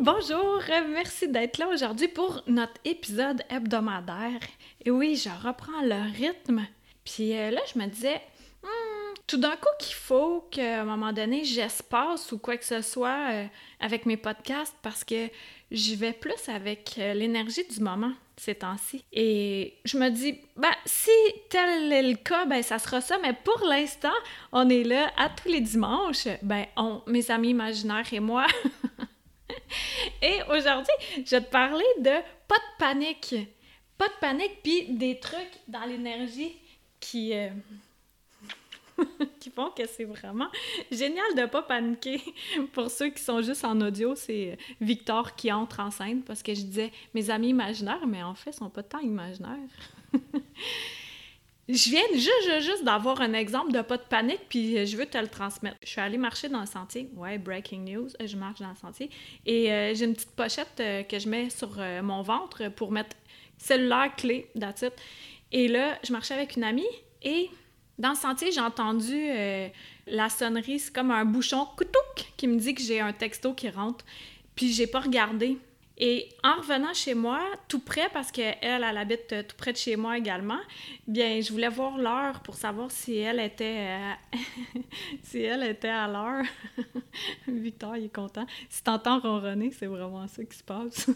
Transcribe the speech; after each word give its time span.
Bonjour! 0.00 0.60
Merci 0.88 1.28
d'être 1.28 1.58
là 1.58 1.68
aujourd'hui 1.68 2.08
pour 2.08 2.42
notre 2.48 2.74
épisode 2.84 3.42
hebdomadaire. 3.48 4.40
Et 4.84 4.90
oui, 4.90 5.14
je 5.14 5.28
reprends 5.46 5.82
le 5.82 6.10
rythme. 6.18 6.66
Puis 7.04 7.36
euh, 7.36 7.50
là, 7.50 7.60
je 7.72 7.78
me 7.78 7.86
disais, 7.86 8.20
hmm, 8.62 9.14
tout 9.26 9.36
d'un 9.36 9.54
coup 9.56 9.68
qu'il 9.78 9.94
faut 9.94 10.48
qu'à 10.50 10.80
un 10.80 10.84
moment 10.84 11.12
donné, 11.12 11.44
j'espace 11.44 12.32
ou 12.32 12.38
quoi 12.38 12.56
que 12.56 12.64
ce 12.64 12.82
soit 12.82 13.30
euh, 13.30 13.46
avec 13.78 14.04
mes 14.06 14.16
podcasts 14.16 14.74
parce 14.82 15.04
que 15.04 15.28
j'y 15.70 15.94
vais 15.94 16.12
plus 16.12 16.48
avec 16.48 16.96
euh, 16.98 17.14
l'énergie 17.14 17.66
du 17.68 17.80
moment 17.80 18.12
ces 18.36 18.56
temps-ci. 18.56 19.04
Et 19.12 19.74
je 19.84 19.96
me 19.96 20.08
dis, 20.10 20.40
ben, 20.56 20.74
si 20.84 21.10
tel 21.50 21.92
est 21.92 22.02
le 22.02 22.16
cas, 22.16 22.46
ben, 22.46 22.62
ça 22.62 22.80
sera 22.80 23.00
ça. 23.00 23.16
Mais 23.22 23.32
pour 23.32 23.64
l'instant, 23.64 24.08
on 24.50 24.68
est 24.68 24.82
là 24.82 25.12
à 25.16 25.28
tous 25.28 25.48
les 25.48 25.60
dimanches. 25.60 26.26
Ben, 26.42 26.66
on, 26.76 27.00
mes 27.06 27.30
amis 27.30 27.50
imaginaires 27.50 28.12
et 28.12 28.20
moi. 28.20 28.46
et 30.22 30.40
aujourd'hui, 30.50 30.94
je 31.24 31.36
vais 31.36 31.40
te 31.40 31.50
parler 31.50 31.84
de 31.98 32.10
pas 32.48 32.56
de 32.56 32.78
panique. 32.78 33.34
Pas 33.96 34.08
de 34.08 34.14
panique, 34.20 34.62
puis 34.62 34.86
des 34.88 35.18
trucs 35.18 35.52
dans 35.68 35.84
l'énergie 35.84 36.56
qui. 37.00 37.34
euh, 37.34 37.50
qui 39.40 39.50
font 39.50 39.70
que 39.70 39.86
c'est 39.86 40.04
vraiment 40.04 40.48
génial 40.90 41.34
de 41.36 41.46
pas 41.46 41.62
paniquer. 41.62 42.20
Pour 42.72 42.90
ceux 42.90 43.08
qui 43.10 43.22
sont 43.22 43.42
juste 43.42 43.64
en 43.64 43.80
audio, 43.80 44.14
c'est 44.14 44.58
Victor 44.80 45.34
qui 45.34 45.50
entre 45.52 45.80
en 45.80 45.90
scène 45.90 46.22
parce 46.22 46.42
que 46.42 46.54
je 46.54 46.62
disais 46.62 46.92
mes 47.12 47.30
amis 47.30 47.48
imaginaires, 47.48 48.06
mais 48.06 48.22
en 48.22 48.34
fait, 48.34 48.50
ils 48.50 48.54
sont 48.56 48.70
pas 48.70 48.82
tant 48.82 49.00
imaginaires. 49.00 49.58
Je 51.68 51.90
viens 51.90 52.60
juste, 52.60 52.84
d'avoir 52.84 53.20
un 53.20 53.32
exemple 53.32 53.72
de 53.72 53.80
pas 53.80 53.96
de 53.96 54.02
panique, 54.02 54.40
puis 54.48 54.86
je 54.86 54.96
veux 54.96 55.06
te 55.06 55.16
le 55.16 55.28
transmettre. 55.28 55.76
Je 55.82 55.88
suis 55.88 56.00
allée 56.00 56.18
marcher 56.18 56.48
dans 56.48 56.60
le 56.60 56.66
sentier. 56.66 57.08
Ouais, 57.16 57.38
breaking 57.38 57.84
news, 57.84 58.08
je 58.24 58.36
marche 58.36 58.60
dans 58.60 58.70
le 58.70 58.76
sentier. 58.76 59.10
Et 59.46 59.72
euh, 59.72 59.94
j'ai 59.94 60.04
une 60.04 60.14
petite 60.14 60.36
pochette 60.36 60.80
euh, 60.80 61.02
que 61.02 61.18
je 61.18 61.28
mets 61.28 61.50
sur 61.50 61.70
euh, 61.78 62.02
mon 62.02 62.22
ventre 62.22 62.68
pour 62.70 62.92
mettre 62.92 63.16
cellulaire, 63.56 64.14
clé, 64.16 64.50
it. 64.54 64.92
Et 65.52 65.68
là, 65.68 65.98
je 66.02 66.12
marchais 66.12 66.34
avec 66.34 66.56
une 66.56 66.64
amie 66.64 66.82
et 67.22 67.48
dans 67.98 68.10
le 68.10 68.16
sentier, 68.16 68.50
j'ai 68.50 68.60
entendu 68.60 69.14
euh, 69.14 69.68
la 70.06 70.28
sonnerie, 70.28 70.80
c'est 70.80 70.92
comme 70.92 71.10
un 71.10 71.24
bouchon 71.24 71.66
coutouk 71.76 72.32
qui 72.36 72.48
me 72.48 72.58
dit 72.58 72.74
que 72.74 72.82
j'ai 72.82 73.00
un 73.00 73.12
texto 73.12 73.54
qui 73.54 73.68
rentre. 73.70 74.04
Puis 74.56 74.72
j'ai 74.72 74.86
pas 74.86 75.00
regardé. 75.00 75.58
Et 75.96 76.28
en 76.42 76.56
revenant 76.56 76.92
chez 76.92 77.14
moi, 77.14 77.40
tout 77.68 77.78
près, 77.78 78.08
parce 78.12 78.32
qu'elle, 78.32 78.56
elle 78.60 78.84
habite 78.84 79.32
euh, 79.32 79.42
tout 79.44 79.54
près 79.56 79.72
de 79.72 79.76
chez 79.76 79.94
moi 79.94 80.18
également, 80.18 80.58
bien, 81.06 81.40
je 81.40 81.52
voulais 81.52 81.68
voir 81.68 81.96
l'heure 81.96 82.40
pour 82.40 82.56
savoir 82.56 82.90
si 82.90 83.16
elle 83.16 83.38
était, 83.38 83.86
euh, 83.90 84.12
si 85.22 85.42
elle 85.42 85.62
était 85.62 85.88
à 85.88 86.08
l'heure. 86.08 86.44
Victor, 87.46 87.96
il 87.96 88.06
est 88.06 88.14
content. 88.14 88.44
Si 88.68 88.82
t'entends 88.82 89.20
ronronner, 89.20 89.70
c'est 89.70 89.86
vraiment 89.86 90.26
ça 90.26 90.44
qui 90.44 90.58
se 90.58 90.64
passe. 90.64 91.08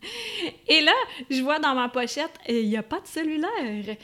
Et 0.68 0.80
là, 0.80 0.94
je 1.28 1.42
vois 1.42 1.58
dans 1.58 1.74
ma 1.74 1.90
pochette, 1.90 2.32
il 2.48 2.66
n'y 2.66 2.78
a 2.78 2.82
pas 2.82 3.00
de 3.00 3.06
cellulaire. 3.06 3.96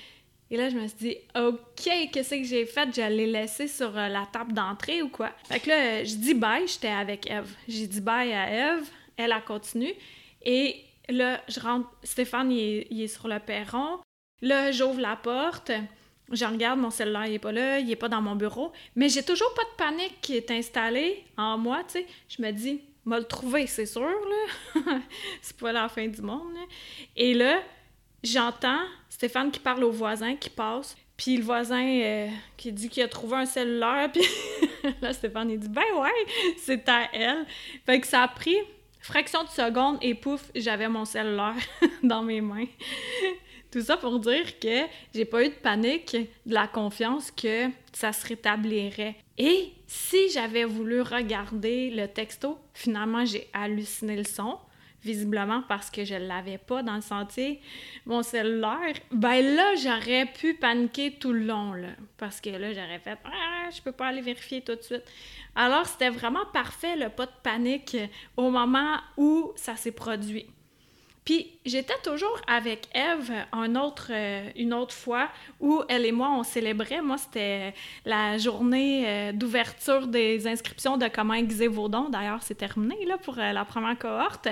Et 0.52 0.56
là, 0.56 0.68
je 0.68 0.76
me 0.76 0.86
suis 0.88 0.96
dit, 0.98 1.16
OK, 1.36 2.10
qu'est-ce 2.12 2.34
que 2.34 2.42
j'ai 2.42 2.66
fait? 2.66 2.88
Je 2.92 3.02
l'ai 3.02 3.26
laissé 3.26 3.68
sur 3.68 3.96
euh, 3.96 4.08
la 4.08 4.26
table 4.32 4.52
d'entrée 4.52 5.00
ou 5.00 5.08
quoi? 5.08 5.30
Fait 5.44 5.60
que 5.60 5.68
là, 5.68 5.76
euh, 5.76 6.04
je 6.04 6.16
dis 6.16 6.34
bye, 6.34 6.66
j'étais 6.66 6.88
avec 6.88 7.30
Eve. 7.30 7.54
J'ai 7.68 7.86
dit 7.86 8.00
bye 8.00 8.32
à 8.32 8.74
Eve, 8.74 8.90
elle 9.20 9.32
a 9.32 9.40
continué. 9.40 9.96
Et 10.42 10.84
là, 11.08 11.40
je 11.48 11.60
rentre, 11.60 11.88
Stéphane, 12.02 12.52
il 12.52 13.02
est, 13.02 13.08
sur 13.08 13.28
le 13.28 13.38
perron. 13.38 14.00
Là, 14.42 14.72
j'ouvre 14.72 15.00
la 15.00 15.16
porte. 15.16 15.72
Je 16.30 16.44
regarde, 16.44 16.78
mon 16.78 16.90
cellulaire, 16.90 17.26
il 17.26 17.34
est 17.34 17.38
pas 17.40 17.52
là, 17.52 17.78
il 17.80 17.90
est 17.90 17.96
pas 17.96 18.08
dans 18.08 18.22
mon 18.22 18.36
bureau. 18.36 18.72
Mais 18.94 19.08
j'ai 19.08 19.22
toujours 19.22 19.52
pas 19.54 19.62
de 19.62 19.76
panique 19.76 20.20
qui 20.20 20.36
est 20.36 20.50
installée 20.50 21.24
en 21.36 21.58
moi. 21.58 21.82
Je 22.28 22.42
me 22.42 22.50
dis, 22.52 22.80
m'a 23.04 23.18
le 23.18 23.24
trouver, 23.24 23.66
c'est 23.66 23.86
sûr, 23.86 24.02
là. 24.02 24.92
c'est 25.42 25.56
pas 25.56 25.72
la 25.72 25.88
fin 25.88 26.06
du 26.06 26.22
monde. 26.22 26.54
Et 27.16 27.34
là, 27.34 27.60
j'entends 28.22 28.80
Stéphane 29.08 29.50
qui 29.50 29.60
parle 29.60 29.84
au 29.84 29.90
voisin 29.90 30.36
qui 30.36 30.50
passe, 30.50 30.96
puis 31.16 31.36
le 31.36 31.42
voisin 31.42 31.84
euh, 31.84 32.28
qui 32.56 32.72
dit 32.72 32.88
qu'il 32.88 33.02
a 33.02 33.08
trouvé 33.08 33.36
un 33.36 33.44
cellulaire, 33.46 34.10
puis 34.12 34.22
là, 35.02 35.12
Stéphane, 35.12 35.50
il 35.50 35.58
dit 35.58 35.68
«Ben 35.70 35.82
ouais, 35.98 36.54
c'est 36.56 36.88
à 36.88 37.08
elle!» 37.12 37.44
Fait 37.86 38.00
que 38.00 38.06
ça 38.06 38.22
a 38.22 38.28
pris 38.28 38.56
fraction 39.10 39.42
de 39.42 39.48
seconde 39.48 39.98
et 40.02 40.14
pouf, 40.14 40.52
j'avais 40.54 40.88
mon 40.88 41.04
cellulaire 41.04 41.56
dans 42.04 42.22
mes 42.22 42.40
mains. 42.40 42.66
Tout 43.72 43.80
ça 43.80 43.96
pour 43.96 44.20
dire 44.20 44.58
que 44.60 44.86
j'ai 45.12 45.24
pas 45.24 45.44
eu 45.44 45.48
de 45.48 45.54
panique, 45.54 46.16
de 46.46 46.54
la 46.54 46.68
confiance 46.68 47.32
que 47.32 47.66
ça 47.92 48.12
se 48.12 48.24
rétablirait. 48.28 49.16
Et 49.36 49.72
si 49.88 50.30
j'avais 50.30 50.64
voulu 50.64 51.00
regarder 51.00 51.90
le 51.90 52.06
texto, 52.06 52.58
finalement, 52.72 53.24
j'ai 53.24 53.48
halluciné 53.52 54.16
le 54.16 54.24
son 54.24 54.58
visiblement 55.02 55.62
parce 55.68 55.90
que 55.90 56.04
je 56.04 56.14
l'avais 56.14 56.58
pas 56.58 56.82
dans 56.82 56.94
le 56.94 57.00
sentier, 57.00 57.60
mon 58.06 58.22
cellulaire, 58.22 58.94
ben 59.10 59.42
là, 59.42 59.74
j'aurais 59.76 60.26
pu 60.26 60.54
paniquer 60.54 61.12
tout 61.12 61.32
le 61.32 61.44
long. 61.44 61.74
Parce 62.18 62.40
que 62.40 62.50
là, 62.50 62.72
j'aurais 62.72 62.98
fait 62.98 63.18
«Ah, 63.24 63.68
je 63.74 63.80
peux 63.80 63.92
pas 63.92 64.08
aller 64.08 64.20
vérifier 64.20 64.62
tout 64.62 64.74
de 64.74 64.82
suite.» 64.82 65.04
Alors, 65.54 65.86
c'était 65.86 66.10
vraiment 66.10 66.44
parfait, 66.52 66.96
le 66.96 67.08
pas 67.08 67.26
de 67.26 67.32
panique 67.42 67.96
au 68.36 68.50
moment 68.50 68.98
où 69.16 69.52
ça 69.56 69.76
s'est 69.76 69.92
produit. 69.92 70.46
Puis 71.30 71.46
j'étais 71.64 71.94
toujours 72.02 72.40
avec 72.48 72.88
Eve 72.92 73.30
un 73.52 73.76
autre, 73.76 74.08
euh, 74.10 74.50
une 74.56 74.74
autre 74.74 74.92
fois 74.92 75.28
où 75.60 75.80
elle 75.88 76.04
et 76.04 76.10
moi, 76.10 76.28
on 76.36 76.42
célébrait. 76.42 77.02
Moi, 77.02 77.18
c'était 77.18 77.72
la 78.04 78.36
journée 78.36 79.04
euh, 79.06 79.32
d'ouverture 79.32 80.08
des 80.08 80.48
inscriptions 80.48 80.96
de 80.96 81.06
Comment 81.06 81.34
aiguiser 81.34 81.68
vos 81.68 81.88
dons. 81.88 82.08
D'ailleurs, 82.08 82.42
c'est 82.42 82.56
terminé 82.56 83.04
là, 83.06 83.16
pour 83.16 83.38
euh, 83.38 83.52
la 83.52 83.64
première 83.64 83.96
cohorte. 83.96 84.48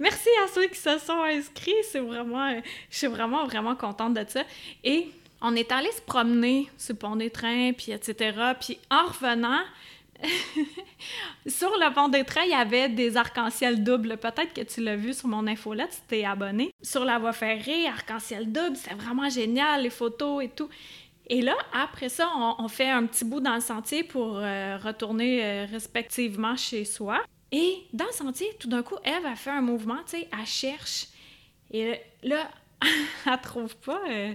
Merci 0.00 0.30
à 0.42 0.48
ceux 0.48 0.68
qui 0.68 0.78
se 0.78 0.96
sont 1.00 1.20
inscrits. 1.22 1.74
C'est 1.90 2.00
vraiment, 2.00 2.58
je 2.88 2.96
suis 2.96 3.08
vraiment, 3.08 3.44
vraiment 3.44 3.76
contente 3.76 4.14
de 4.14 4.24
ça. 4.26 4.40
Et 4.84 5.08
on 5.42 5.54
est 5.54 5.70
allé 5.70 5.90
se 5.92 6.00
promener 6.00 6.70
sur 6.78 6.94
le 6.94 6.98
pont 6.98 7.16
des 7.16 7.28
trains, 7.28 7.74
puis 7.74 7.92
etc. 7.92 8.54
Puis 8.58 8.78
en 8.90 9.04
revenant, 9.04 9.60
sur 11.46 11.70
le 11.70 11.92
pont 11.92 12.08
des 12.08 12.24
trains, 12.24 12.44
il 12.44 12.50
y 12.50 12.54
avait 12.54 12.88
des 12.88 13.16
arcs-en-ciel 13.16 13.82
doubles. 13.82 14.16
Peut-être 14.16 14.52
que 14.52 14.60
tu 14.62 14.82
l'as 14.82 14.96
vu 14.96 15.12
sur 15.12 15.28
mon 15.28 15.46
infolette 15.46 15.92
si 15.92 16.00
t'es 16.08 16.24
abonné. 16.24 16.72
Sur 16.82 17.04
la 17.04 17.18
voie 17.18 17.32
ferrée, 17.32 17.86
arc-en-ciel 17.86 18.52
double, 18.52 18.76
c'est 18.76 18.94
vraiment 18.94 19.28
génial, 19.28 19.82
les 19.82 19.90
photos 19.90 20.44
et 20.44 20.48
tout. 20.48 20.68
Et 21.28 21.40
là, 21.40 21.54
après 21.72 22.08
ça, 22.08 22.30
on, 22.36 22.68
fait 22.68 22.90
un 22.90 23.06
petit 23.06 23.24
bout 23.24 23.40
dans 23.40 23.54
le 23.54 23.60
sentier 23.60 24.04
pour 24.04 24.38
euh, 24.38 24.76
retourner 24.76 25.44
euh, 25.44 25.66
respectivement 25.70 26.56
chez 26.56 26.84
soi. 26.84 27.22
Et 27.50 27.78
dans 27.92 28.06
le 28.06 28.12
sentier, 28.12 28.48
tout 28.58 28.68
d'un 28.68 28.82
coup, 28.82 28.96
Eve 29.04 29.26
a 29.26 29.36
fait 29.36 29.50
un 29.50 29.60
mouvement, 29.60 29.98
tu 30.04 30.18
sais, 30.18 30.28
elle 30.32 30.46
cherche. 30.46 31.06
Et 31.70 31.94
là, 32.22 32.50
elle 33.26 33.40
trouve 33.40 33.74
pas 33.76 34.00
euh, 34.10 34.34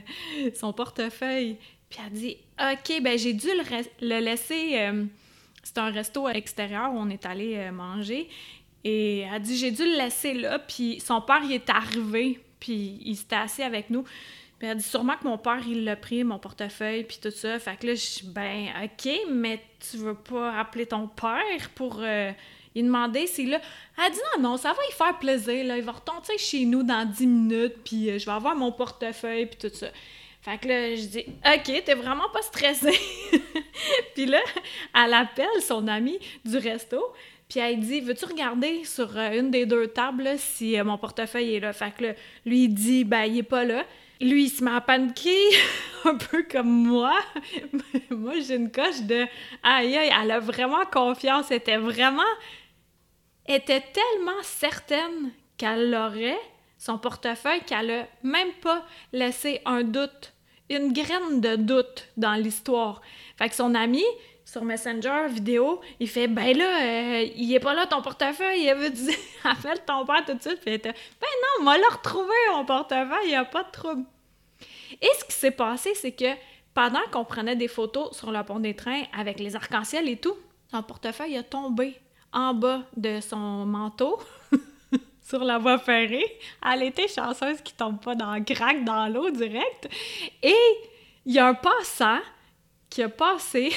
son 0.55 0.71
portefeuille. 0.73 1.57
Puis 1.89 1.99
elle 2.05 2.13
dit, 2.13 2.37
OK, 2.59 3.01
ben 3.01 3.17
j'ai 3.17 3.33
dû 3.33 3.47
le, 3.47 3.63
le 4.01 4.19
laisser... 4.19 4.91
C'est 5.67 5.79
un 5.79 5.91
resto 5.91 6.29
extérieur 6.29 6.93
où 6.93 6.97
on 6.97 7.09
est 7.09 7.25
allé 7.25 7.55
euh, 7.57 7.71
manger. 7.73 8.29
Et 8.85 9.19
elle 9.19 9.41
dit 9.41 9.57
J'ai 9.57 9.71
dû 9.71 9.83
le 9.83 9.97
laisser 9.97 10.33
là. 10.33 10.59
Puis 10.59 11.01
son 11.01 11.19
père, 11.19 11.41
il 11.43 11.51
est 11.51 11.69
arrivé. 11.69 12.39
Puis 12.57 12.99
il 13.03 13.17
s'était 13.17 13.35
assis 13.35 13.63
avec 13.63 13.89
nous. 13.89 14.03
Puis 14.59 14.67
elle 14.69 14.77
dit 14.77 14.83
Sûrement 14.83 15.15
que 15.17 15.27
mon 15.27 15.37
père, 15.37 15.61
il 15.67 15.83
l'a 15.83 15.97
pris, 15.97 16.23
mon 16.23 16.39
portefeuille, 16.39 17.03
puis 17.03 17.19
tout 17.21 17.31
ça. 17.31 17.59
Fait 17.59 17.75
que 17.75 17.87
là, 17.87 17.95
je 17.95 17.99
suis 17.99 18.27
Ben, 18.27 18.69
OK, 18.81 19.11
mais 19.29 19.61
tu 19.91 19.97
veux 19.97 20.15
pas 20.15 20.57
appeler 20.57 20.85
ton 20.85 21.07
père 21.07 21.69
pour. 21.75 21.97
Euh, 21.99 22.31
il 22.73 22.85
demander 22.85 23.27
s'il 23.27 23.49
là. 23.49 23.59
Elle 23.97 24.13
dit 24.13 24.19
non, 24.37 24.51
non, 24.51 24.57
ça 24.57 24.71
va 24.71 24.79
y 24.89 24.93
faire 24.93 25.19
plaisir. 25.19 25.65
Là. 25.65 25.77
Il 25.77 25.83
va 25.83 25.91
retourner 25.91 26.37
chez 26.37 26.63
nous 26.63 26.83
dans 26.83 27.05
10 27.05 27.27
minutes, 27.27 27.75
puis 27.83 28.09
euh, 28.09 28.19
je 28.19 28.25
vais 28.25 28.31
avoir 28.31 28.55
mon 28.55 28.71
portefeuille, 28.71 29.47
puis 29.47 29.69
tout 29.69 29.75
ça. 29.75 29.87
Fait 30.47 30.57
que 30.59 30.67
là, 30.69 30.95
je 30.95 31.07
dis, 31.07 31.25
OK, 31.45 31.83
t'es 31.83 31.93
vraiment 31.93 32.29
pas 32.29 32.41
stressée. 32.41 32.97
puis 34.15 34.25
là, 34.25 34.39
elle 34.95 35.13
appelle 35.13 35.61
son 35.61 35.85
amie 35.89 36.19
du 36.45 36.57
resto, 36.57 37.03
puis 37.49 37.59
elle 37.59 37.81
dit, 37.81 37.99
veux-tu 37.99 38.23
regarder 38.23 38.85
sur 38.85 39.17
euh, 39.17 39.41
une 39.41 39.51
des 39.51 39.65
deux 39.65 39.87
tables 39.87 40.35
si 40.37 40.79
euh, 40.79 40.85
mon 40.85 40.97
portefeuille 40.97 41.55
est 41.55 41.59
là? 41.59 41.73
Fait 41.73 41.91
que 41.91 42.15
lui, 42.45 42.63
il 42.63 42.69
dit, 42.69 43.03
ben, 43.03 43.25
il 43.25 43.39
est 43.39 43.43
pas 43.43 43.65
là. 43.65 43.83
Lui, 44.21 44.45
il 44.45 44.49
se 44.49 44.63
met 44.63 44.71
à 44.71 44.85
un 46.05 46.15
peu 46.15 46.43
comme 46.49 46.71
moi. 46.87 47.19
moi, 48.09 48.39
j'ai 48.39 48.55
une 48.55 48.71
coche 48.71 49.01
de 49.01 49.25
aïe, 49.63 49.97
aïe, 49.97 50.11
elle 50.17 50.31
a 50.31 50.39
vraiment 50.39 50.85
confiance. 50.85 51.51
Elle 51.51 51.57
était 51.57 51.75
vraiment. 51.75 52.23
Était 53.49 53.81
tellement 53.81 54.41
certaine 54.43 55.31
qu'elle 55.57 55.93
aurait 55.93 56.39
son 56.77 56.97
portefeuille, 56.97 57.63
qu'elle 57.65 57.91
a 57.91 58.07
même 58.23 58.53
pas 58.61 58.85
laissé 59.11 59.61
un 59.65 59.83
doute, 59.83 60.33
une 60.69 60.93
graine 60.93 61.41
de 61.41 61.55
doute 61.55 62.07
dans 62.17 62.33
l'histoire. 62.33 63.01
Fait 63.37 63.49
que 63.49 63.55
son 63.55 63.75
ami, 63.75 64.03
sur 64.45 64.63
Messenger 64.63 65.27
vidéo, 65.29 65.81
il 65.99 66.07
fait 66.07 66.27
Ben 66.27 66.57
là, 66.57 66.81
euh, 66.81 67.27
il 67.35 67.53
est 67.53 67.59
pas 67.59 67.73
là 67.73 67.85
ton 67.85 68.01
portefeuille, 68.01 68.63
il 68.63 68.73
veut 68.75 68.89
dire 68.89 69.17
appelle 69.43 69.79
ton 69.85 70.05
père 70.05 70.23
tout 70.25 70.33
de 70.33 70.41
suite. 70.41 70.61
Puis 70.61 70.77
Ben 70.77 70.91
non, 70.91 71.63
moi 71.63 71.77
l'a 71.77 71.87
retrouvé 71.89 72.33
mon 72.53 72.65
portefeuille, 72.65 73.25
il 73.25 73.29
n'y 73.29 73.35
a 73.35 73.45
pas 73.45 73.63
de 73.63 73.71
trouble. 73.71 74.03
Et 75.01 75.09
ce 75.19 75.25
qui 75.25 75.33
s'est 75.33 75.51
passé, 75.51 75.93
c'est 75.95 76.13
que 76.13 76.33
pendant 76.73 77.01
qu'on 77.11 77.25
prenait 77.25 77.55
des 77.55 77.67
photos 77.67 78.15
sur 78.15 78.31
le 78.31 78.41
pont 78.43 78.59
des 78.59 78.75
trains 78.75 79.03
avec 79.17 79.39
les 79.39 79.55
arcs-en-ciel 79.55 80.07
et 80.07 80.17
tout, 80.17 80.35
son 80.71 80.81
portefeuille 80.83 81.37
a 81.37 81.43
tombé 81.43 81.95
en 82.31 82.53
bas 82.53 82.83
de 82.95 83.19
son 83.19 83.65
manteau 83.65 84.17
sur 85.27 85.43
la 85.43 85.57
voie 85.57 85.77
ferrée. 85.77 86.39
Elle 86.65 86.83
était 86.83 87.07
chanceuse 87.07 87.61
qu'il 87.61 87.75
tombe 87.75 88.01
pas 88.01 88.15
dans 88.15 88.33
le 88.33 88.43
crack 88.43 88.83
dans 88.83 89.07
l'eau 89.07 89.29
direct. 89.29 89.89
Et 90.41 90.55
il 91.25 91.33
y 91.33 91.39
a 91.39 91.47
un 91.47 91.53
passant 91.53 92.19
qui 92.89 93.03
a 93.03 93.09
passé, 93.09 93.71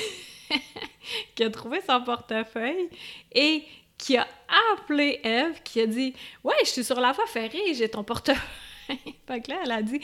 qui 1.34 1.42
a 1.42 1.50
trouvé 1.50 1.80
son 1.86 2.00
portefeuille 2.02 2.88
et 3.32 3.64
qui 3.98 4.16
a 4.16 4.26
appelé 4.72 5.20
Eve, 5.24 5.60
qui 5.62 5.80
a 5.80 5.86
dit 5.86 6.14
Ouais, 6.44 6.54
je 6.60 6.68
suis 6.68 6.84
sur 6.84 7.00
la 7.00 7.12
voie 7.12 7.26
ferrée, 7.26 7.74
j'ai 7.74 7.88
ton 7.88 8.04
portefeuille. 8.04 8.38
fait 9.26 9.40
que 9.40 9.50
là, 9.50 9.58
elle 9.64 9.72
a 9.72 9.82
dit 9.82 10.00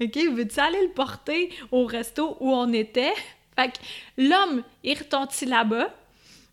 OK, 0.00 0.16
veux-tu 0.32 0.60
aller 0.60 0.82
le 0.82 0.92
porter 0.92 1.50
au 1.70 1.84
resto 1.86 2.36
où 2.40 2.52
on 2.52 2.72
était 2.72 3.14
Fait 3.56 3.68
que 3.68 3.78
l'homme 4.16 4.62
est 4.84 4.98
retentit 4.98 5.46
là-bas. 5.46 5.94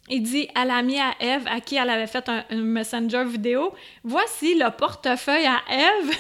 Il 0.07 0.22
dit 0.22 0.48
à 0.54 0.66
l'ami 0.66 1.00
à 1.00 1.16
Eve, 1.19 1.48
à 1.48 1.60
qui 1.62 1.78
elle 1.78 1.90
avait 1.90 2.07
fait 2.07 2.30
un, 2.30 2.44
messenger 2.52 3.25
vidéo, 3.25 3.74
voici 4.04 4.56
le 4.56 4.69
portefeuille 4.69 5.48
à 5.48 5.62
Eve. 5.69 6.12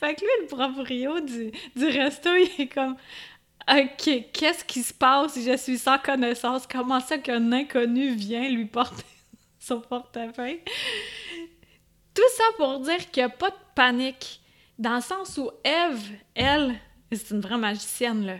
fait 0.00 0.14
que 0.14 0.20
lui, 0.20 0.30
le 0.40 0.46
proprio 0.46 1.20
du, 1.20 1.50
du 1.76 1.86
resto, 1.86 2.30
il 2.34 2.62
est 2.62 2.68
comme, 2.68 2.96
OK, 3.70 4.30
qu'est-ce 4.32 4.64
qui 4.64 4.82
se 4.82 4.94
passe? 4.94 5.38
Je 5.38 5.56
suis 5.56 5.78
sans 5.78 5.98
connaissance. 5.98 6.66
Comment 6.66 7.00
ça 7.00 7.18
qu'un 7.18 7.52
inconnu 7.52 8.14
vient 8.14 8.48
lui 8.48 8.64
porter 8.64 9.04
son 9.58 9.80
portefeuille? 9.80 10.60
Tout 12.14 12.22
ça 12.36 12.44
pour 12.56 12.80
dire 12.80 13.10
qu'il 13.10 13.22
n'y 13.22 13.26
a 13.26 13.28
pas 13.30 13.50
de 13.50 13.56
panique. 13.74 14.40
Dans 14.78 14.96
le 14.96 15.00
sens 15.02 15.36
où 15.36 15.50
Eve, 15.62 16.02
elle, 16.34 16.74
c'est 17.12 17.30
une 17.30 17.40
vraie 17.40 17.58
magicienne, 17.58 18.24
là. 18.24 18.36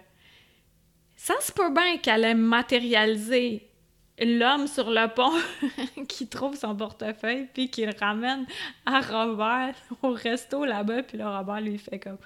Ça 1.17 1.35
se 1.41 1.53
peut 1.53 1.71
bien 1.71 1.97
qu'elle 1.99 2.25
ait 2.25 2.35
matérialisé 2.35 3.71
l'homme 4.19 4.67
sur 4.69 4.91
le 4.91 5.09
pont 5.13 5.33
qui 6.09 6.29
trouve 6.29 6.57
son 6.57 6.75
portefeuille 6.77 7.49
puis 7.53 7.69
qui 7.69 7.85
le 7.85 7.93
ramène 7.99 8.47
à 8.87 9.01
Robert 9.01 9.75
au 10.03 10.13
resto 10.13 10.65
là-bas 10.65 11.03
puis 11.03 11.19
le 11.19 11.27
Robert 11.27 11.61
lui 11.61 11.79
fait 11.79 11.99
comme 11.99 12.19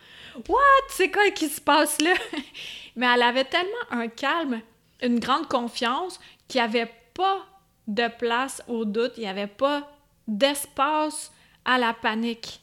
What? 0.48 0.88
C'est 0.90 1.10
quoi 1.10 1.30
qui 1.30 1.48
se 1.48 1.60
passe 1.60 2.00
là? 2.00 2.12
Mais 2.96 3.06
elle 3.06 3.22
avait 3.22 3.44
tellement 3.44 3.72
un 3.90 4.08
calme, 4.08 4.60
une 5.02 5.18
grande 5.18 5.48
confiance 5.48 6.20
qu'il 6.46 6.60
n'y 6.60 6.66
avait 6.66 6.92
pas 7.14 7.46
de 7.86 8.08
place 8.18 8.62
au 8.68 8.84
doute, 8.84 9.12
il 9.16 9.20
n'y 9.20 9.28
avait 9.28 9.46
pas 9.46 9.90
d'espace 10.26 11.32
à 11.64 11.78
la 11.78 11.94
panique. 11.94 12.60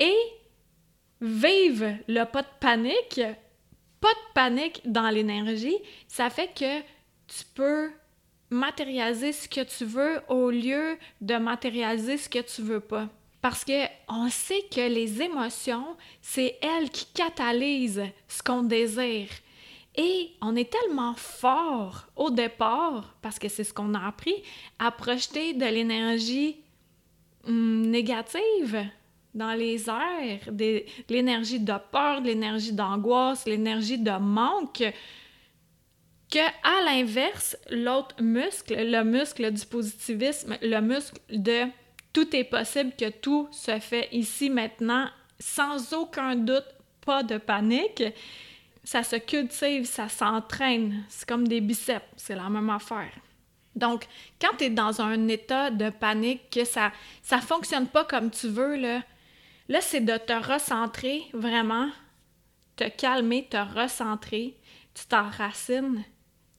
Et 0.00 0.16
vive 1.20 1.98
le 2.08 2.24
pas 2.24 2.42
de 2.42 2.48
panique, 2.58 3.20
pas 4.00 4.08
de 4.08 4.32
panique 4.34 4.80
dans 4.84 5.08
l'énergie, 5.08 5.76
ça 6.08 6.30
fait 6.30 6.48
que 6.48 6.80
tu 6.80 7.44
peux 7.54 7.90
matérialiser 8.54 9.32
ce 9.32 9.48
que 9.48 9.62
tu 9.62 9.84
veux 9.84 10.20
au 10.28 10.50
lieu 10.50 10.96
de 11.20 11.36
matérialiser 11.36 12.16
ce 12.16 12.28
que 12.28 12.38
tu 12.38 12.62
veux 12.62 12.80
pas. 12.80 13.08
Parce 13.42 13.64
que 13.64 13.84
on 14.08 14.30
sait 14.30 14.64
que 14.70 14.88
les 14.88 15.20
émotions, 15.20 15.96
c'est 16.22 16.58
elles 16.62 16.88
qui 16.88 17.06
catalysent 17.12 18.04
ce 18.26 18.42
qu'on 18.42 18.62
désire. 18.62 19.28
Et 19.96 20.30
on 20.40 20.56
est 20.56 20.72
tellement 20.72 21.14
fort 21.14 22.06
au 22.16 22.30
départ, 22.30 23.14
parce 23.22 23.38
que 23.38 23.48
c'est 23.48 23.64
ce 23.64 23.74
qu'on 23.74 23.94
a 23.94 24.06
appris, 24.06 24.34
à 24.78 24.90
projeter 24.90 25.52
de 25.52 25.66
l'énergie 25.66 26.56
hum, 27.46 27.82
négative 27.82 28.86
dans 29.34 29.52
les 29.52 29.88
airs, 29.88 30.50
de 30.50 30.84
l'énergie 31.08 31.60
de 31.60 31.74
peur, 31.92 32.22
de 32.22 32.28
l'énergie 32.28 32.72
d'angoisse, 32.72 33.46
l'énergie 33.46 33.98
de 33.98 34.18
manque, 34.18 34.82
que 36.34 36.40
à 36.40 36.84
l'inverse, 36.84 37.56
l'autre 37.70 38.20
muscle, 38.20 38.74
le 38.76 39.04
muscle 39.04 39.52
du 39.52 39.64
positivisme, 39.64 40.58
le 40.62 40.80
muscle 40.80 41.20
de 41.30 41.66
tout 42.12 42.34
est 42.34 42.42
possible, 42.42 42.90
que 42.98 43.08
tout 43.08 43.46
se 43.52 43.78
fait 43.78 44.08
ici 44.10 44.50
maintenant, 44.50 45.06
sans 45.38 45.92
aucun 45.92 46.34
doute, 46.34 46.66
pas 47.06 47.22
de 47.22 47.38
panique, 47.38 48.02
ça 48.82 49.04
se 49.04 49.14
cultive, 49.14 49.84
ça 49.84 50.08
s'entraîne. 50.08 51.04
C'est 51.08 51.28
comme 51.28 51.46
des 51.46 51.60
biceps, 51.60 52.04
c'est 52.16 52.34
la 52.34 52.50
même 52.50 52.70
affaire. 52.70 53.12
Donc, 53.76 54.04
quand 54.40 54.56
tu 54.58 54.64
es 54.64 54.70
dans 54.70 55.00
un 55.00 55.28
état 55.28 55.70
de 55.70 55.90
panique, 55.90 56.50
que 56.50 56.64
ça 56.64 56.90
ça 57.22 57.40
fonctionne 57.40 57.86
pas 57.86 58.04
comme 58.04 58.32
tu 58.32 58.48
veux, 58.48 58.74
là, 58.74 59.02
là 59.68 59.80
c'est 59.80 60.00
de 60.00 60.16
te 60.16 60.32
recentrer 60.32 61.22
vraiment, 61.32 61.90
te 62.74 62.88
calmer, 62.88 63.46
te 63.48 63.56
recentrer, 63.56 64.56
tu 64.94 65.06
t'enracines 65.06 66.02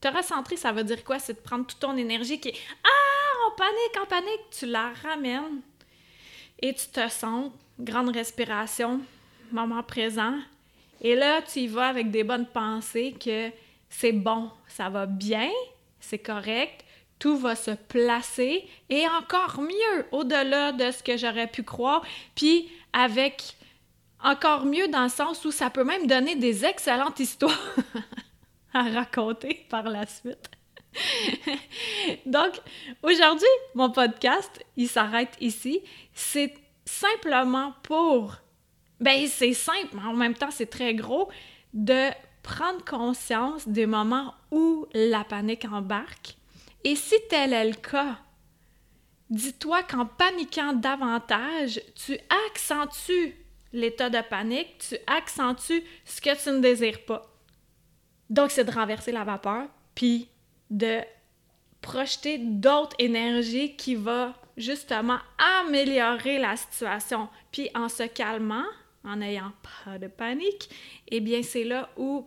te 0.00 0.08
recentrer, 0.08 0.56
ça 0.56 0.72
veut 0.72 0.84
dire 0.84 1.04
quoi? 1.04 1.18
C'est 1.18 1.34
de 1.34 1.40
prendre 1.40 1.66
toute 1.66 1.78
ton 1.78 1.96
énergie 1.96 2.40
qui 2.40 2.48
est 2.48 2.58
Ah, 2.84 3.46
en 3.46 3.50
panique, 3.56 4.02
en 4.02 4.06
panique, 4.06 4.50
tu 4.50 4.66
la 4.66 4.92
ramènes 5.02 5.60
et 6.60 6.74
tu 6.74 6.88
te 6.88 7.08
sens, 7.08 7.50
grande 7.78 8.10
respiration, 8.10 9.00
moment 9.52 9.82
présent. 9.82 10.34
Et 11.00 11.14
là, 11.14 11.42
tu 11.42 11.60
y 11.60 11.66
vas 11.66 11.88
avec 11.88 12.10
des 12.10 12.24
bonnes 12.24 12.46
pensées 12.46 13.14
que 13.22 13.50
c'est 13.88 14.12
bon, 14.12 14.50
ça 14.68 14.88
va 14.88 15.06
bien, 15.06 15.50
c'est 16.00 16.18
correct, 16.18 16.84
tout 17.18 17.36
va 17.36 17.54
se 17.54 17.70
placer 17.70 18.66
et 18.88 19.06
encore 19.08 19.60
mieux 19.60 20.06
au-delà 20.12 20.72
de 20.72 20.90
ce 20.90 21.02
que 21.02 21.16
j'aurais 21.16 21.46
pu 21.46 21.62
croire, 21.62 22.02
puis 22.34 22.70
avec 22.92 23.56
encore 24.22 24.64
mieux 24.64 24.88
dans 24.88 25.04
le 25.04 25.08
sens 25.08 25.44
où 25.44 25.50
ça 25.50 25.70
peut 25.70 25.84
même 25.84 26.06
donner 26.06 26.36
des 26.36 26.64
excellentes 26.64 27.20
histoires. 27.20 27.74
à 28.72 28.82
raconter 28.82 29.66
par 29.68 29.84
la 29.84 30.06
suite. 30.06 30.50
Donc, 32.26 32.52
aujourd'hui, 33.02 33.46
mon 33.74 33.90
podcast, 33.90 34.64
il 34.76 34.88
s'arrête 34.88 35.36
ici. 35.40 35.80
C'est 36.12 36.54
simplement 36.84 37.74
pour, 37.82 38.36
ben 39.00 39.26
c'est 39.26 39.52
simple, 39.52 39.88
mais 39.94 40.02
en 40.02 40.14
même 40.14 40.34
temps 40.34 40.50
c'est 40.50 40.70
très 40.70 40.94
gros, 40.94 41.28
de 41.74 42.10
prendre 42.42 42.84
conscience 42.84 43.66
des 43.68 43.86
moments 43.86 44.34
où 44.50 44.86
la 44.94 45.24
panique 45.24 45.64
embarque. 45.64 46.36
Et 46.84 46.94
si 46.94 47.16
tel 47.28 47.52
est 47.52 47.68
le 47.68 47.74
cas, 47.74 48.18
dis-toi 49.28 49.82
qu'en 49.82 50.06
paniquant 50.06 50.72
davantage, 50.72 51.80
tu 51.96 52.16
accentues 52.48 53.34
l'état 53.72 54.08
de 54.08 54.20
panique, 54.20 54.78
tu 54.78 54.96
accentues 55.08 55.82
ce 56.04 56.20
que 56.20 56.42
tu 56.42 56.50
ne 56.50 56.60
désires 56.60 57.04
pas. 57.04 57.35
Donc, 58.30 58.50
c'est 58.50 58.64
de 58.64 58.70
renverser 58.70 59.12
la 59.12 59.24
vapeur, 59.24 59.66
puis 59.94 60.28
de 60.70 61.00
projeter 61.80 62.38
d'autres 62.38 62.96
énergies 62.98 63.76
qui 63.76 63.94
va 63.94 64.34
justement 64.56 65.18
améliorer 65.60 66.38
la 66.38 66.56
situation. 66.56 67.28
Puis 67.52 67.70
en 67.74 67.88
se 67.88 68.04
calmant, 68.04 68.64
en 69.04 69.16
n'ayant 69.16 69.52
pas 69.84 69.98
de 69.98 70.08
panique, 70.08 70.68
eh 71.08 71.20
bien 71.20 71.42
c'est 71.42 71.64
là 71.64 71.88
où 71.96 72.26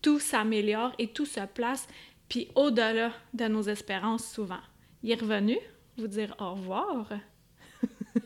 tout 0.00 0.20
s'améliore 0.20 0.92
et 0.98 1.08
tout 1.08 1.26
se 1.26 1.44
place, 1.46 1.88
puis 2.28 2.48
au-delà 2.54 3.12
de 3.34 3.46
nos 3.46 3.62
espérances 3.62 4.30
souvent. 4.30 4.60
Il 5.02 5.10
est 5.10 5.20
revenu 5.20 5.58
vous 5.98 6.06
dire 6.06 6.34
au 6.38 6.52
revoir. 6.52 7.08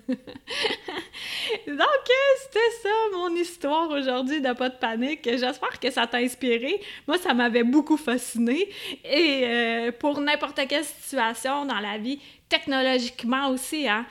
Donc, 1.66 2.11
c'était 2.42 2.70
ça 2.82 2.90
mon 3.12 3.34
histoire 3.34 3.90
aujourd'hui 3.90 4.40
de 4.40 4.52
Pas 4.52 4.68
de 4.68 4.76
panique. 4.76 5.23
J'espère 5.25 5.78
que 5.80 5.90
ça 5.90 6.06
t'a 6.06 6.18
inspiré. 6.18 6.80
Moi, 7.06 7.18
ça 7.18 7.34
m'avait 7.34 7.64
beaucoup 7.64 7.96
fasciné. 7.96 8.68
Et 9.04 9.42
euh, 9.44 9.92
pour 9.92 10.20
n'importe 10.20 10.61
quelle 10.68 10.84
situation 10.84 11.64
dans 11.64 11.80
la 11.80 11.99
vie, 11.99 12.20
technologiquement 12.49 13.49
aussi, 13.49 13.88
hein, 13.88 14.06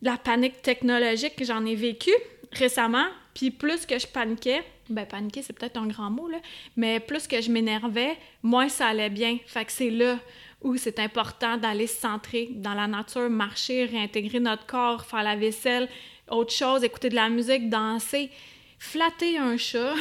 la 0.00 0.16
panique 0.16 0.62
technologique, 0.62 1.42
j'en 1.44 1.64
ai 1.64 1.74
vécu 1.74 2.10
récemment. 2.52 3.06
Puis 3.34 3.50
plus 3.50 3.86
que 3.86 3.98
je 3.98 4.06
paniquais, 4.06 4.62
ben 4.90 5.06
paniquer, 5.06 5.42
c'est 5.42 5.54
peut-être 5.54 5.78
un 5.78 5.86
grand 5.86 6.10
mot, 6.10 6.28
mais 6.76 7.00
plus 7.00 7.26
que 7.26 7.40
je 7.40 7.50
m'énervais, 7.50 8.16
moins 8.42 8.68
ça 8.68 8.88
allait 8.88 9.10
bien. 9.10 9.38
Fait 9.46 9.64
que 9.64 9.72
c'est 9.72 9.90
là 9.90 10.18
où 10.62 10.76
c'est 10.76 10.98
important 10.98 11.56
d'aller 11.56 11.86
se 11.86 12.00
centrer 12.00 12.48
dans 12.52 12.74
la 12.74 12.86
nature, 12.86 13.30
marcher, 13.30 13.84
réintégrer 13.86 14.40
notre 14.40 14.66
corps, 14.66 15.04
faire 15.04 15.22
la 15.22 15.36
vaisselle, 15.36 15.88
autre 16.28 16.52
chose, 16.52 16.84
écouter 16.84 17.08
de 17.08 17.14
la 17.14 17.28
musique, 17.28 17.68
danser, 17.68 18.30
flatter 18.78 19.38
un 19.38 19.56
chat. 19.56 19.94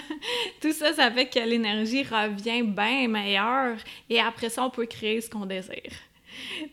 Tout 0.60 0.72
ça, 0.72 0.92
ça 0.92 1.10
fait 1.10 1.26
que 1.26 1.38
l'énergie 1.38 2.02
revient 2.02 2.62
bien 2.62 3.08
meilleure 3.08 3.76
et 4.10 4.20
après 4.20 4.50
ça, 4.50 4.64
on 4.64 4.70
peut 4.70 4.86
créer 4.86 5.20
ce 5.20 5.30
qu'on 5.30 5.46
désire. 5.46 5.92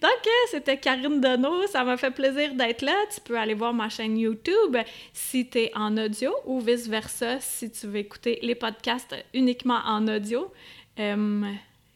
Donc, 0.01 0.11
c'était 0.51 0.77
Karine 0.77 1.21
Deneau. 1.21 1.65
Ça 1.67 1.83
m'a 1.83 1.97
fait 1.97 2.11
plaisir 2.11 2.53
d'être 2.53 2.81
là. 2.81 2.95
Tu 3.13 3.21
peux 3.21 3.37
aller 3.37 3.53
voir 3.53 3.73
ma 3.73 3.89
chaîne 3.89 4.17
YouTube 4.17 4.77
si 5.13 5.47
tu 5.47 5.59
es 5.59 5.71
en 5.75 5.97
audio 5.97 6.31
ou 6.45 6.59
vice-versa 6.59 7.39
si 7.39 7.71
tu 7.71 7.87
veux 7.87 7.97
écouter 7.97 8.39
les 8.41 8.55
podcasts 8.55 9.15
uniquement 9.33 9.79
en 9.85 10.07
audio. 10.07 10.51
Euh, 10.99 11.41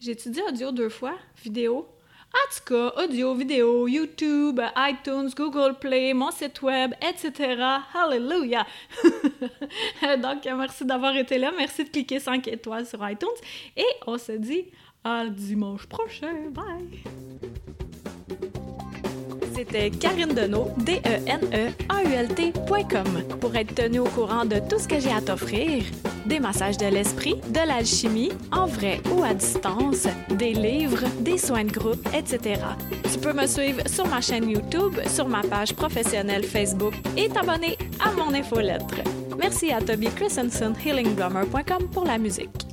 J'ai 0.02 0.12
étudié 0.12 0.42
audio 0.48 0.72
deux 0.72 0.88
fois, 0.88 1.16
vidéo? 1.44 1.86
En 2.32 2.48
tout 2.56 2.64
cas, 2.74 2.94
audio, 3.04 3.36
vidéo, 3.36 3.86
YouTube, 3.86 4.62
iTunes, 4.78 5.30
Google 5.36 5.76
Play, 5.78 6.14
mon 6.14 6.32
site 6.32 6.62
web, 6.62 6.94
etc. 7.02 7.62
Hallelujah! 7.94 8.66
Donc, 10.24 10.46
merci 10.46 10.86
d'avoir 10.86 11.18
été 11.18 11.38
là. 11.38 11.52
Merci 11.58 11.84
de 11.84 11.90
cliquer 11.90 12.22
5 12.22 12.48
étoiles 12.48 12.86
sur 12.86 13.06
iTunes. 13.10 13.28
Et 13.76 13.84
on 14.08 14.18
se 14.18 14.32
dit 14.32 14.68
à 15.04 15.26
dimanche 15.26 15.86
prochain. 15.88 16.50
Bye! 16.52 17.04
C'était 19.54 19.90
Karine 19.90 20.34
Deneau, 20.34 20.72
D-E-N-E-A-U-L-T.com. 20.78 21.18
Pour 23.42 23.54
être 23.54 23.76
tenu 23.76 24.00
au 24.00 24.06
courant 24.06 24.46
de 24.46 24.60
tout 24.70 24.80
ce 24.80 24.88
que 24.88 24.98
j'ai 24.98 25.12
à 25.12 25.20
t'offrir, 25.20 25.84
des 26.30 26.40
massages 26.40 26.78
de 26.78 26.86
l'esprit, 26.86 27.36
de 27.50 27.68
l'alchimie, 27.68 28.32
en 28.52 28.68
vrai 28.68 29.02
ou 29.12 29.24
à 29.24 29.34
distance, 29.34 30.08
des 30.30 30.54
livres, 30.54 31.04
des 31.22 31.40
soins 31.40 31.66
de 31.66 31.72
groupe, 31.72 32.08
etc. 32.14 32.62
Tu 33.12 33.20
peux 33.20 33.34
me 33.34 33.48
suivre 33.48 33.82
sur 33.88 34.08
ma 34.08 34.22
chaîne 34.22 34.48
YouTube, 34.48 34.94
sur 35.08 35.28
ma 35.28 35.42
page 35.42 35.74
professionnelle 35.74 36.44
Facebook 36.44 36.94
et 37.18 37.30
t'abonner 37.30 37.78
à 38.00 38.12
mon 38.12 38.34
infolettre. 38.34 39.02
Merci 39.38 39.72
à 39.72 39.82
Toby 39.82 40.08
Christensen, 40.08 40.74
healingblummer.com 40.86 41.90
pour 41.92 42.06
la 42.06 42.18
musique. 42.20 42.69